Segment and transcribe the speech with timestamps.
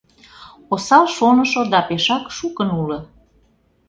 [0.73, 2.99] Осал шонышо да пешак шукын уло